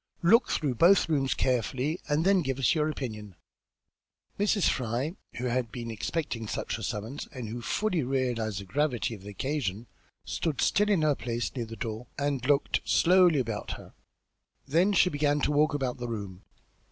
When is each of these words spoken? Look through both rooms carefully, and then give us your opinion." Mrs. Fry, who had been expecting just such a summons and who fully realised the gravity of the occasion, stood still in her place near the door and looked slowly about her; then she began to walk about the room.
Look 0.23 0.49
through 0.49 0.73
both 0.73 1.07
rooms 1.09 1.35
carefully, 1.35 1.99
and 2.09 2.25
then 2.25 2.41
give 2.41 2.57
us 2.57 2.73
your 2.73 2.89
opinion." 2.89 3.35
Mrs. 4.39 4.67
Fry, 4.67 5.15
who 5.35 5.45
had 5.45 5.71
been 5.71 5.91
expecting 5.91 6.45
just 6.45 6.55
such 6.55 6.79
a 6.79 6.81
summons 6.81 7.27
and 7.31 7.49
who 7.49 7.61
fully 7.61 8.01
realised 8.01 8.59
the 8.59 8.65
gravity 8.65 9.13
of 9.13 9.21
the 9.21 9.29
occasion, 9.29 9.85
stood 10.25 10.59
still 10.59 10.89
in 10.89 11.03
her 11.03 11.13
place 11.13 11.55
near 11.55 11.65
the 11.67 11.75
door 11.75 12.07
and 12.17 12.43
looked 12.47 12.81
slowly 12.83 13.37
about 13.39 13.73
her; 13.73 13.93
then 14.67 14.91
she 14.91 15.11
began 15.11 15.39
to 15.41 15.51
walk 15.51 15.75
about 15.75 15.97
the 15.99 16.07
room. 16.09 16.45